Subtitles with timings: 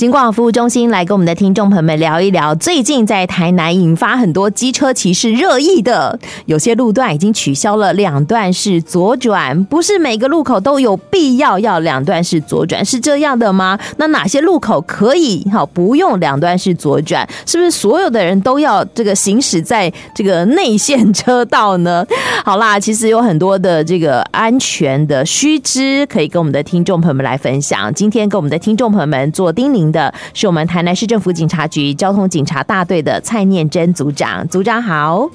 [0.00, 13.78] 警广服务中心来跟我们的听众朋友们聊一聊，最近在台南引发很多机车骑士热议的，有些路段已经取消了两段式左转，不是每个路口都有必要要两段式左转，是这样的吗？
[13.98, 17.28] 那哪些路口可以好不用两段式左转？
[17.44, 22.06] 是不是所有的人都要这个行驶在这个内线车道呢？
[22.42, 27.92] 好啦，其实有很多的这个安全的须知可以跟我们的听众朋友们来分享。
[27.92, 35.28] 今天跟我们的听众朋友们做叮咛的是我们台南市政府警察局交通警察大队的蔡念真组长，组长好。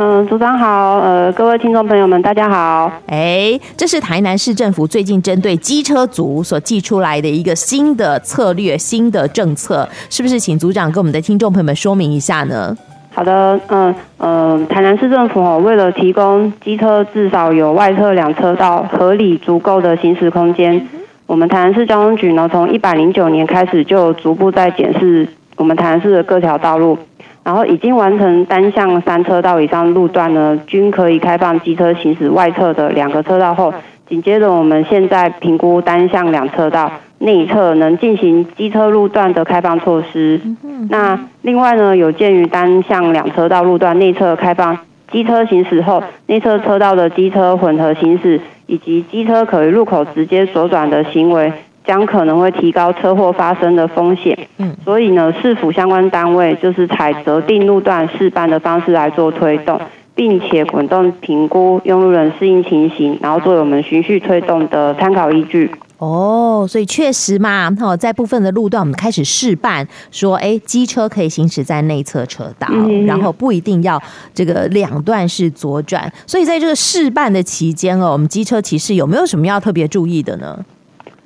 [0.00, 0.98] 嗯，组长好。
[0.98, 2.92] 呃，各位听众朋友们，大家好。
[3.08, 10.38] 哎，这是台南市政府最近针对机车族所寄出来的一个新的策略、新的政策，是不是？
[10.38, 12.76] 请组长跟我们的听众朋友们说明一下呢？
[13.12, 20.88] 好的，嗯嗯，台南市政府哦，为了提供机车至少有外侧两车道合理足够的行驶空间。
[21.28, 26.98] 我们台南市交通局呢，从一百零九年开始就逐步在检视我们台南市的各条道路，
[27.44, 33.74] 然后已经完成单向三车道以上路段呢，均可以开放机车行驶外侧的两个车道后，
[34.08, 40.40] 紧接着我们现在评估单向两车道内侧能进行机车路段的开放措施。
[40.88, 44.78] 那另外呢，有鉴于单向两车道路段内侧开放。
[45.10, 51.52] 机车行驶后，内侧车道的机车混合行驶，以及机车可于路口直接左转的行为，
[51.84, 54.38] 将可能会提高车祸发生的风险。
[54.58, 59.80] 嗯，所以呢，市府相关单位就是采择定路段试办的方式来做推动，
[60.14, 65.70] 并且滚动评估用路人适应情形，然后作为我们循序推动的参考依据。
[65.98, 74.00] 哦，所以确实嘛，哈，在部分的路段我们开始试办，说，哎，机车可以行驶在内侧车道，嗯，然后不一定要
[74.32, 76.10] 这个两段式左转。
[76.24, 80.64] 所以在这个试办的期间哦，我们机车骑士有没有什么要特别注意的呢？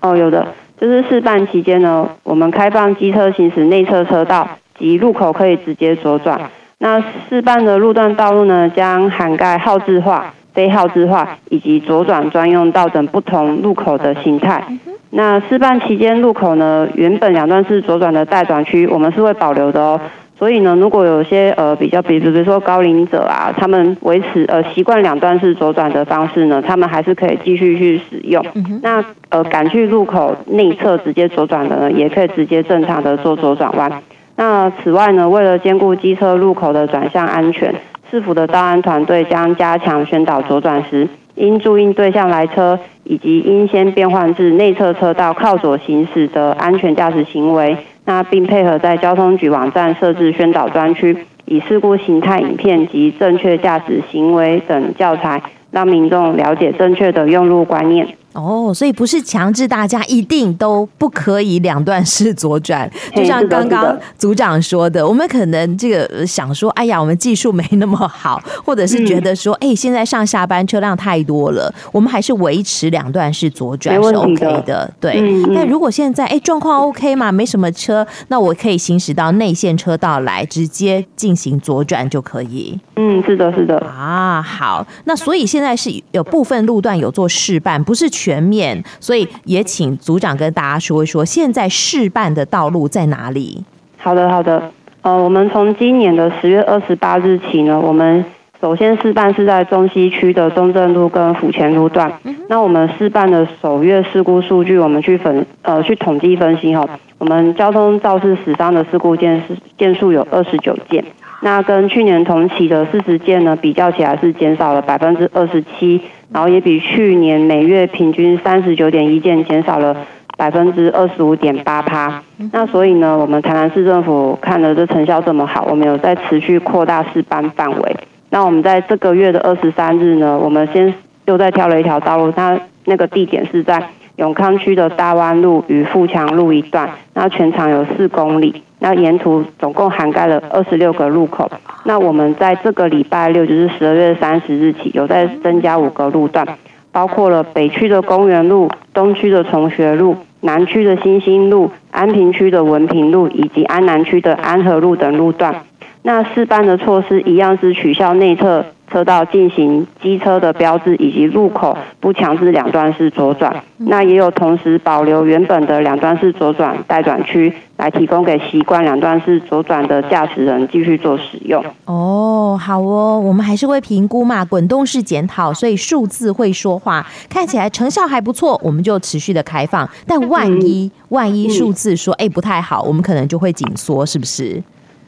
[0.00, 0.47] 哦，有的，
[0.81, 6.50] 就是试办期间呢，我们开放机车行驶内侧车道及路口可以直接左转。
[6.78, 10.33] 那试办的路段道路呢，将涵盖号志化。
[10.53, 14.62] 非号志化以及左转专用道等不同路口的形态。
[15.10, 20.00] 那试办期间路口呢，原本两段式左转的待转区，我们是会保留的哦。
[20.38, 28.44] 所以呢，如果有些呃比较，比如比如说高龄者啊，他们维持呃习惯两段式左转的方式呢，他们还是可以继续去使用。
[28.82, 33.93] 那呃赶去路口内侧直接左转的呢，也可以直接正常的做左转弯。
[34.34, 37.72] 那此外呢，为了兼顾机车路口的转向安全。
[38.12, 47.75] 市府的道安团队将加强宣导左转时应注意对向来车，以及应先变换至内侧车道靠左行驶的安全驾驶行为。
[48.05, 58.06] 那并配合在交通局网站设置宣导专区，以事故形态影片及正确驾驶行为等教材，让民众了解正确的用路观念。
[58.32, 75.20] 哦，所以不是强制大家一定都不可以两段式左转，就像刚刚组长说的，我们可能这个想说，哎呀，我们技术没那么好，或者是觉得说，哎，现在上下班车辆太多了，我们还是维持两段式左转是 OK 的，对。
[75.49, 82.78] 那如果现在哎状况 OK 嘛，没什么车，那我可以行驶到内线车道来，直接进行左转就可以。
[82.97, 83.78] 嗯，是的，是的。
[83.81, 88.10] 啊，好，那所以现在是有部分路段有做示范，不是。
[88.22, 93.65] 全面，所以也请组长跟大家说一说，现在试办的道路在哪里？
[93.99, 94.71] 好的，好的。
[95.03, 98.25] 呃，我们从今年的十月二十八日起呢，我们
[98.61, 102.12] 首先试办是在中西区的中正路跟府前路段。
[102.22, 106.88] 嗯、那我们试办的首月事故数据，我们去分呃去统计分析哈，
[107.19, 111.05] 我们交通肇事死伤的事故件是件数有二十九件。
[111.41, 116.00] 那跟去年同期的四十件呢，比较起来是减少了百分之二十七，
[116.32, 119.97] 然后也比去年每月平均三十九点一件减少了
[120.37, 122.22] 百分之二十五点八趴。
[122.53, 127.97] 那所以呢，我们台南市政府看了这成效这么好，我们有在持续扩大试办范围。
[128.31, 130.93] 那我们在这个月的二十三日呢，我们先
[131.26, 133.82] 又再挑了一条道路，它那个地点是在
[134.17, 138.62] 永康区的大湾路与富强路一段，那全长有四公里。
[138.78, 141.50] 那沿途总共涵盖了二十六个路口。
[141.85, 146.47] 那我们在这个礼拜六，就是十二月三十日起，有在增加五个路段，
[146.91, 155.55] 包括了北区的公园路、东区的崇学路、南区的新兴路、安平区的文平路以及安南区的安和路等路段。
[156.03, 163.56] 那试办的措施一样是取消内侧车道进行机车的标志，以及路口不强制两段式左转。
[163.79, 171.65] 那也有同时保留原本的两段式左转待转区，来提供给习惯两段式左转的驾驶人继续做使用。
[171.87, 179.89] 哦，好哦，我们还是会评估嘛，滚动式检讨，所以数字会说话，看起来成效还不错，我们就持续的开放。
[180.06, 184.62] 但万一、嗯、万一数字说哎、嗯、不太好，我们可能就会紧缩，是不是？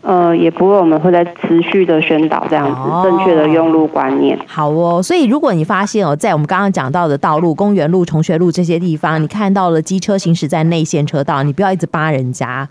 [0.05, 4.39] 呃，也不会，我们会在持续的宣导这样子、哦、正确的用路观念。
[4.47, 12.69] 好哦，所以如果你发现哦，在我们刚刚讲到的道路、公园路、重学路这些地方，你看到了机车行驶在内线车道，你不要一直扒人家。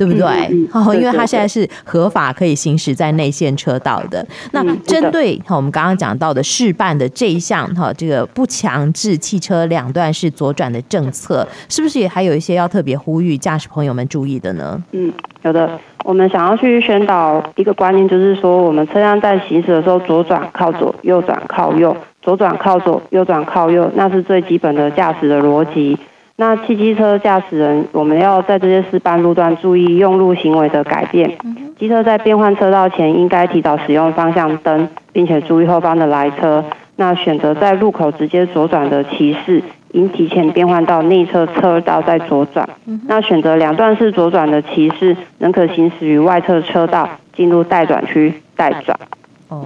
[0.00, 0.22] 对不对？
[0.70, 4.26] 好、嗯，因为它现在是合法可以行驶在内线车道的。
[4.52, 14.82] 那针对哈我们刚刚讲到的试办的这一项哈，这个不强制汽车两段式左转的政策，是不是也还有一些要特别呼吁驾驶朋友们注意的呢？
[14.92, 15.12] 嗯，
[15.42, 15.78] 有的。
[16.02, 25.98] 我们想要去宣导一个观念，就是说，我们车辆在行驶的时候，左转靠左，右转靠右，左转靠左，右转靠右，那是最基本的驾驶的逻辑。
[26.40, 31.36] 那汽机车驾驶人，我们要在这些试办路段注意用路行为的改变。
[31.78, 36.64] 机车在变换车道前，应该提早使用方向灯，并且注意后方的来车。
[36.96, 42.66] 那选择在路口直接左转的骑士，应提前变换到内侧车道再左转。
[43.06, 48.98] 那选择两段式左转的骑士，仍可行驶于外侧车道，进入待转区待转。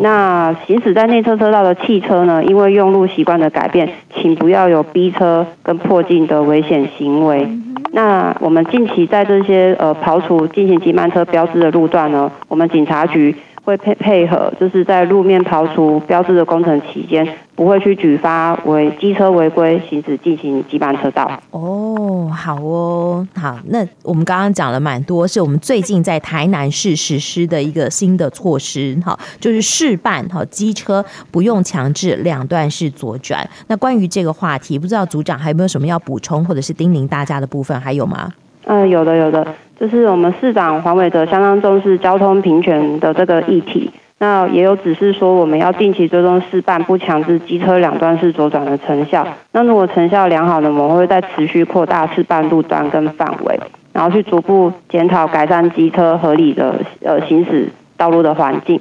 [0.01, 2.43] 那行驶在内侧车道的汽车呢？
[2.45, 7.49] 因为用路习惯的改变，请不要有逼车跟迫近的危险行为。
[7.93, 13.37] 那我们近期在这些呃刨除进行急慢车标志的路段呢，我们警察局。
[13.65, 17.27] 会配配合，就是在路面刨除标志的工程期间，
[17.57, 21.41] 不会去举发违机车违规行驶进行急慢车道。
[21.51, 23.59] 哦，好哦，好。
[23.69, 33.49] 那我们刚刚讲了蛮多，是我们最近在台南市实施的一个新的措施，哈，就是试办哈机车不用强制两段式左转。
[33.69, 38.31] 那关于这个话题，不知道组长还有没有什么要补充或者是叮咛大家的部分，还有吗？
[38.67, 39.47] 嗯，有的，有的。
[39.79, 49.27] 就是我们市长黄伟哲相当重视交通平权的这个议题，那也有指示说我们要定期追踪试办不强制机车两段式左转的成效。
[49.53, 53.59] 那如果成效良好呢，我们会再持续扩大试办路段跟范围，
[53.93, 58.81] 然后去逐步检讨改善机车合理的呃行驶道路的环境。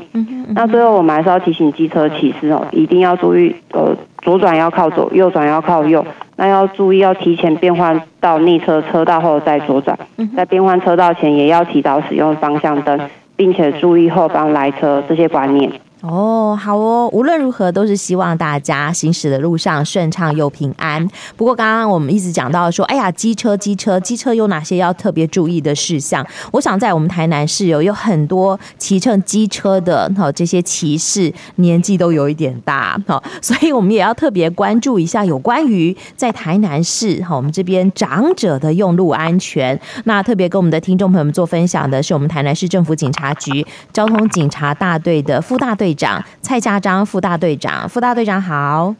[0.50, 6.06] 那最后我们还是要提醒机车骑士哦，一定要注意呃左转要靠左，右转要靠右。
[6.36, 9.98] 那要注意，要提前变换到逆车车道后再左转，
[10.36, 13.00] 在变换车道前也要提早使用方向灯，
[13.36, 15.72] 并且注意后方来车这些观念。
[16.06, 21.08] 哦，好哦，无论如何都是希望大家行驶的路上顺畅又平安。
[21.38, 26.26] 不过刚刚我们一直讲到说，哎呀，机车机车机车有哪些要特别注意的事项？
[26.52, 39.80] 我想在我们台南市有有很多骑乘机车的哈，这些骑士年纪都有一点大哈， 所以我们也要特别关注一下有关于在台南市哈，我们这边长者的用路安全。
[40.04, 48.94] 那特别跟我们的听众朋友们做分享的是我们台南市政府警察局交通警察大队的副大队长蔡家章副大队长，副大队长好，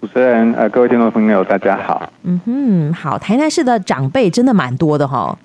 [0.00, 5.38] 主持人呃，各位听众朋友大家好，嗯哼，好，台南市的长辈真的蛮多的哈，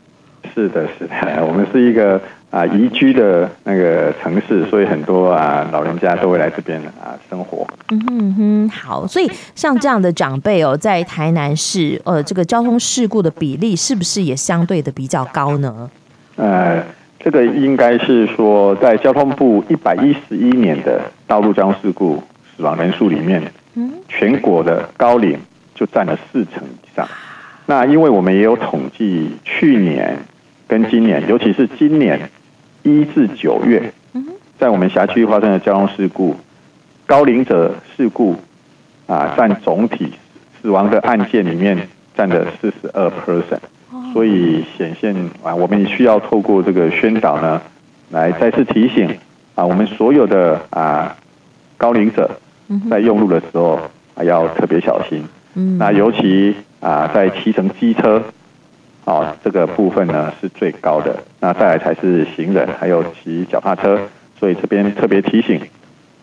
[0.53, 2.19] 是的，是的，我们是一个
[2.49, 15.89] 啊宜居的那个城市，所以很多啊老人家都会来这边啊生活，嗯哼嗯哼，好，所以像这样的长辈哦，在台南市呃这个交通事故的比例是不是也相对的比较高呢？
[16.35, 16.83] 呃。
[17.19, 22.23] 这个应该是说，在交通部一百一十一年的道路交通事故
[22.55, 23.41] 死亡人数里面，
[24.07, 25.37] 全国的高龄
[25.75, 27.07] 就占了四成以上。
[27.65, 30.17] 那因为我们也有统计，去年
[30.67, 32.29] 跟今年，尤其是今年
[32.83, 33.91] 一至九月，
[34.57, 36.35] 在我们辖区发生的交通事故，
[37.05, 38.35] 高龄者事故
[39.05, 40.13] 啊，占总体
[40.61, 43.59] 死亡的案件里面占了四十二 percent。
[44.17, 47.61] 所以显现啊，我们也需要透过这个宣导呢，
[48.09, 49.15] 来再次提醒
[49.53, 51.15] 啊，我们所有的啊
[51.77, 52.27] 高龄者
[52.89, 53.79] 在用路的时候
[54.15, 55.23] 啊要特别小心。
[55.53, 58.23] 嗯那尤其啊在骑乘机车
[59.05, 63.99] 啊这个部分呢是最高的，那再来才是行人，还有骑脚踏车。
[64.39, 65.61] 所以这边特别提醒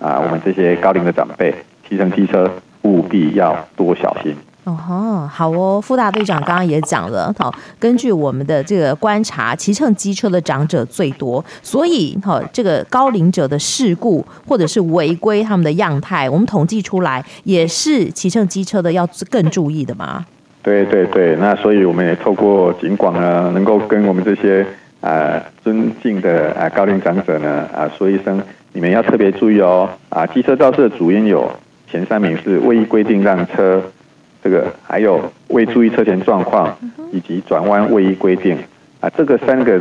[0.01, 1.55] 啊，我们这些高龄的长辈
[1.89, 2.51] 骑乘机车
[2.83, 4.35] 务必要多小心。
[4.65, 20.25] 哦吼，好哦，副大队长刚刚也讲了，好，根据我们的这个观察，骑乘机车的长者最多，所以哈，这个高龄者的事故或者是违规他们的样态，我们统计出来也是骑乘机车的要更注意的嘛。
[20.63, 24.63] 对对对，那所以我们也透过警广呢，能够跟我们这些
[25.03, 28.41] 啊、呃、尊敬的啊高龄长者呢啊说一声，
[28.73, 31.51] 你们要特别注意哦，啊，机车肇事的主因有
[31.91, 33.83] 前三名是未依规定让车，
[34.45, 36.77] 这个还有未注意车前状况，
[37.11, 38.57] 以及转弯位移规定，
[39.01, 39.81] 啊，这个三个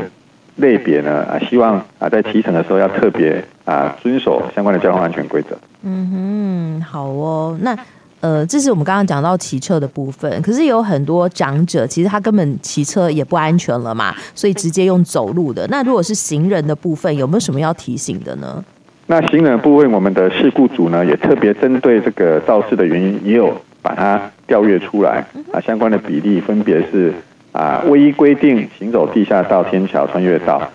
[0.56, 5.50] 类别呢，啊，希望啊在骑乘的时候要特别啊遵守相关的交通安全规则。
[5.84, 7.78] 嗯哼，好哦，那。
[8.24, 15.68] 呃，这是我们刚刚讲到骑车的部分，可是有很多长者，其实他根本骑车也不安全了嘛，所以直接用走路的。
[15.68, 18.64] 那如果是行人的部分，有没有什么要提醒的呢？
[19.08, 23.54] 那行人部分，我们的事故组呢，也特别针对这个肇事的原因，也有
[23.84, 27.14] 把它调阅出来啊，相关的比例分别是
[27.52, 30.72] 啊，未依规定行走地下道、天桥、穿越道。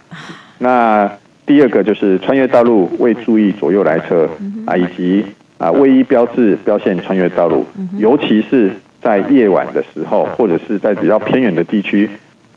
[0.59, 1.11] 那
[1.45, 4.29] 第二个就是穿越道路未注意左右来车
[4.67, 5.25] 啊，以及。
[5.59, 8.71] 啊，未依标志标线穿越道路，尤其是
[9.03, 12.09] 在夜晚的时候，或者是在比较偏远的地区，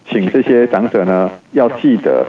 [0.07, 2.23] 请这些长者呢，要记得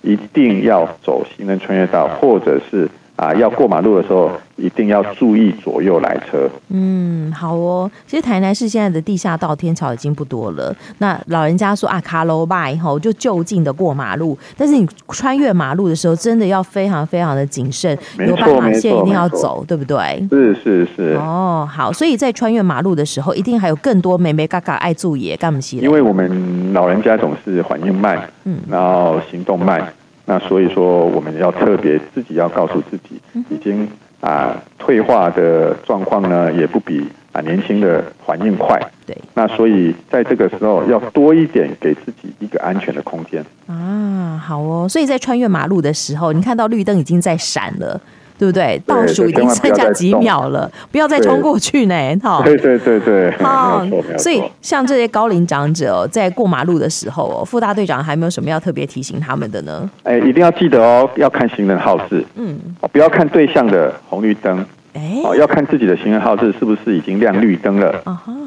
[0.00, 2.88] 一定要走行人穿越道，或者是。
[3.16, 6.50] 啊，要过马路的时候一定要注意左右来车。
[6.70, 7.88] 嗯，好哦。
[8.08, 10.74] 其实台南市现在的地下道天桥已经不多了。
[10.98, 20.26] 那老人家说啊，卡罗拜吼就就近的过马路，但是你穿越马路的时候，真的要非常非常的谨慎，有斑马线一定要走，对不对？
[20.30, 21.16] 是是是。
[21.20, 25.78] 哦，好，所以在穿越马路的时候，一定还有更多美眉嘎嘎爱注意，干不起。
[25.78, 29.80] 因为我们老人家总是反应慢，嗯，然后行动慢。
[30.26, 33.88] 那所以说，我们要特别自己要告诉自己，已经
[34.20, 38.80] 啊退化的状况呢，也不比啊年轻的反应快。
[39.06, 39.16] 对。
[39.34, 43.44] 那所以在这个时候，要多一点给自己一个安全的空间。
[43.66, 44.88] 啊，好哦。
[44.88, 48.00] 所以在穿越马路的时候，你看到绿灯已经在闪了。
[48.36, 48.80] 对不对？
[48.84, 51.94] 倒数已经剩下几秒了，不要再冲过去呢！
[52.22, 53.84] 哈，对对对对，好。
[54.18, 59.88] 所以像这些高龄长者哦，在过马路的时候哦，副大队长还没有什么要特别提醒他们的呢？
[60.02, 62.58] 哎，一定要记得哦，要看行人号志，嗯，
[62.92, 64.64] 不要看对向的红绿灯，
[64.94, 68.02] 哎，哦，要看自己的行人号志是不是已经亮绿灯了，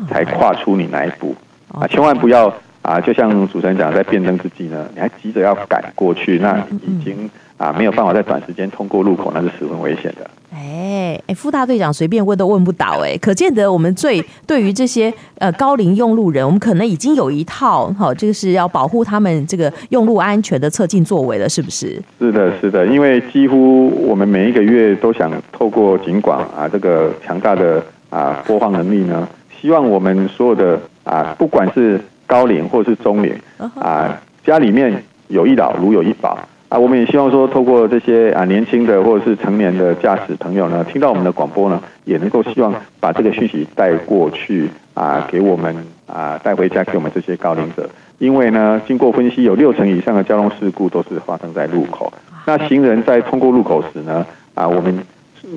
[0.09, 1.33] 才跨出你那一步
[1.73, 7.29] 啊，千万不要啊，就像主持人讲，在变灯之际呢，你还急着要赶过去，那已经。
[7.57, 10.29] 啊，没有办法在短时间通过路口，那是十分危险的。
[10.53, 22.01] 哎哎，副大队长随便问都问不倒哎，可见得我们最对于这些呃高龄用路人，我们可能已经有一套好，这个是要保护他们这个用路安全的侧进作为了，是不是？
[22.19, 29.27] 是的，是的，因为几乎我们每一个月都想透过警广啊这个强大的啊播放能力呢，
[29.59, 33.33] 希望我们所有的啊不管是高龄或是中龄
[33.79, 36.37] 啊，家里面有一老如有一宝。
[36.69, 45.73] 啊，我们也希望说，透过这些啊年轻的或者是成年的驾驶朋友呢，听到我们的广播呢，也能够希望把这个讯息带过去啊，给我们
[46.07, 47.89] 啊带回家给我们这些高龄者。
[48.17, 52.11] 因为呢，经过分析，有六成以上的交通事故都是发生在路口。
[52.45, 54.99] 那行人在通过路口时呢，啊，我们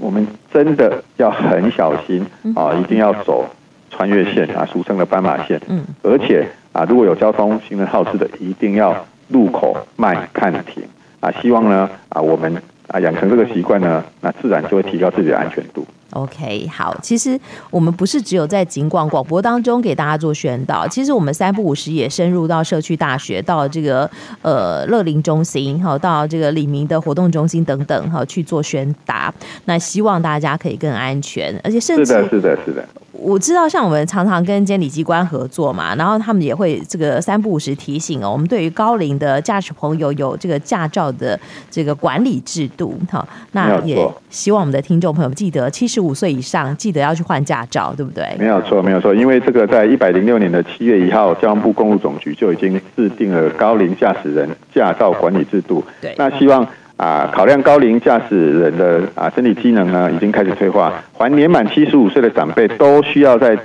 [0.00, 2.25] 我们真的要很小心
[2.55, 3.45] 啊，一定要走
[3.90, 5.61] 穿越线啊，俗称的斑马线。
[5.67, 5.83] 嗯。
[6.05, 8.95] 而且啊，如果有交通行人号志的，一定要
[9.26, 10.85] 路口慢看停。
[11.21, 12.55] 啊，希望呢，啊，我们
[12.89, 15.87] 啊养成这个习惯呢，那自然就会提高自己的安全度。
[16.12, 17.39] OK，好，其实
[17.71, 24.11] 我们不是只有在警广广播当中给大家做宣导，其实我们三不五时也深入到社区大学，到这个
[24.43, 29.33] 呃乐龄中心，好，到这个李明的活动中心等等，哈，去做宣达。
[29.67, 32.85] 那希望大家可以更安全，而且甚至是的，是的，是的。
[33.23, 41.39] 我知道，像我们常常跟监理机关合作嘛，然后他们也会这个三不五时提醒哦，我们对于高龄的驾驶朋友有这个驾照的
[41.71, 43.97] 这个管理制度，哈，那也
[44.31, 48.25] 希望我们的听众朋友记得，七十五岁以上记得要去换驾照，对不对？
[48.39, 55.85] 没有错，没有错，因为这个在一百零六年的七月一号，交通部公路总局就已经制定了高龄驾驶人驾照管理制度。
[56.00, 56.67] 对，那希望。
[57.00, 63.59] 啊，考量高龄驾驶人的啊身体机能呢，已经开始退化，还年满七十五岁的长辈都需要在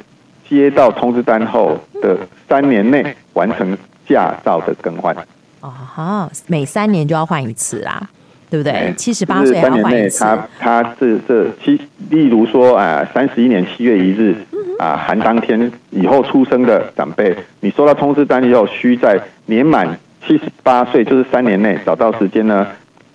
[0.47, 3.77] 接到通知单后的三年内完成
[4.07, 5.13] 驾照的更换。
[5.59, 8.01] 哦好，每三年就要换一次啦，
[8.49, 8.93] 对不对？
[8.95, 10.23] 七十八岁还要换一次。
[10.23, 11.77] 他他这这七，
[12.09, 14.33] 例如说啊，三十一年七月一日
[14.79, 22.65] 啊，含当天以后出生的长辈，你收到通知单以后，需在年满七十八岁，就是三年内找到时间呢。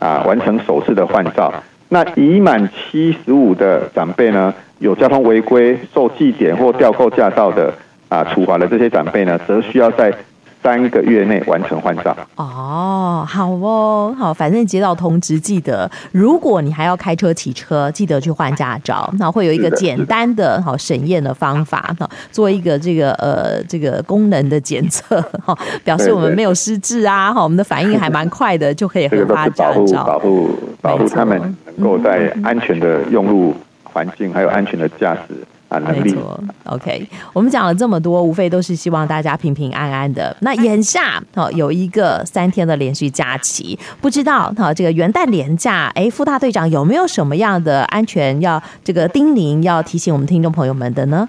[0.00, 1.54] 啊，完成首次的换照。
[1.88, 7.72] 那已满七十五的长辈呢，有交通违规、受记点或吊扣驾照的
[8.08, 10.12] 啊处罚的这些长辈呢，则需要在
[10.62, 12.16] 三个月内完成换照。
[12.36, 19.10] 哦，好哦，好，反正接到通知，记得如果你还要开车骑车，记得去换驾照。
[19.18, 30.50] 那会有一个简单的好审验的方法，哈，做一个这个呃这个功能的检测， 哈，表示我们没有失智啊，哈，我们的反应还蛮快的，就可以核发驾照，保护
[30.82, 35.34] 保护他们能够在安全的用路环境，还有安全的驾驶。
[35.78, 40.36] 没错，OK，我们讲了这么多，无非都是希望大家平平安安的。
[40.40, 51.28] 那眼下哦，有一个三天的连续假期，不知道哈，这个元旦连假，哎，副大队长有没有什么样的安全要这个叮咛，要提醒我们听众朋友们的呢？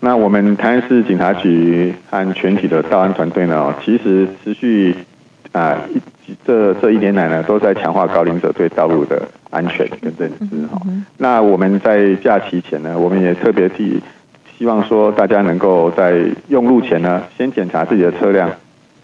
[0.00, 4.96] 那我们台南市警察局和全体的道安团队呢，其实持续
[5.52, 5.76] 啊，
[6.44, 9.20] 这这一年来呢，都在强化高龄者对道路的。
[9.50, 10.78] 安全跟认知哈，
[11.16, 13.98] 那我们在假期前呢，我们也特别提，
[14.58, 18.50] 希望说大家能够在用路前呢，先检查自己的车辆，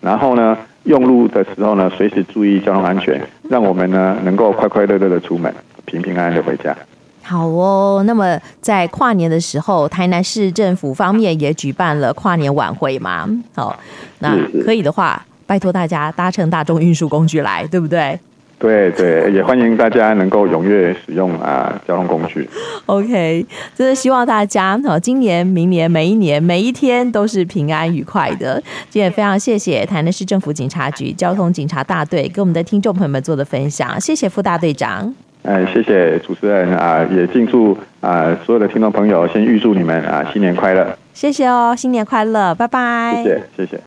[0.02, 5.50] 然后呢，用路的时候呢，随时注意交通安全，让我们呢能够快快乐乐的出门，
[5.86, 6.76] 平平安安的回家。
[7.22, 13.26] 好哦，那么在跨年的时候，台南市政府方面也举办了跨年晚会嘛？
[13.54, 13.74] 好，
[14.18, 18.18] 那可以的话，拜托大家搭乘大众运输工具来，对不对？
[18.56, 22.48] 对对，也欢迎大家能够踊跃使用啊交通工具。
[22.86, 28.62] OK，真的希望大家哈，今年、明年、每一年、每一天都是平安愉快的。
[28.88, 35.14] 今天也非常谢谢台南市政府警察局交通警察大队跟我们的听众朋友们做的分享，谢谢副大队长。
[35.42, 40.96] 哎，谢谢主持人啊，也敬祝啊所有的听众朋友，先预祝你们啊新年快乐。
[41.12, 43.20] 谢谢哦，新年快乐，拜拜。
[43.22, 43.80] 谢谢，谢谢。